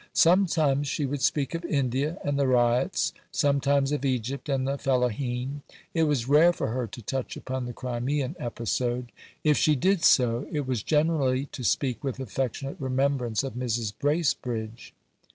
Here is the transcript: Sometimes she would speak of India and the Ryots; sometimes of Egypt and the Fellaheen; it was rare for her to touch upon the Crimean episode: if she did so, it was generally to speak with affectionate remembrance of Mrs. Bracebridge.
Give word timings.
Sometimes 0.13 0.87
she 0.87 1.05
would 1.05 1.21
speak 1.21 1.53
of 1.53 1.63
India 1.63 2.17
and 2.23 2.39
the 2.39 2.47
Ryots; 2.47 3.13
sometimes 3.31 3.91
of 3.91 4.03
Egypt 4.03 4.49
and 4.49 4.67
the 4.67 4.79
Fellaheen; 4.79 5.61
it 5.93 6.05
was 6.05 6.27
rare 6.27 6.51
for 6.51 6.69
her 6.69 6.87
to 6.87 7.03
touch 7.03 7.37
upon 7.37 7.65
the 7.67 7.71
Crimean 7.73 8.35
episode: 8.39 9.11
if 9.43 9.57
she 9.59 9.75
did 9.75 10.03
so, 10.03 10.47
it 10.51 10.65
was 10.65 10.81
generally 10.81 11.45
to 11.51 11.63
speak 11.63 12.03
with 12.03 12.19
affectionate 12.19 12.77
remembrance 12.79 13.43
of 13.43 13.53
Mrs. 13.53 13.93
Bracebridge. 13.99 14.95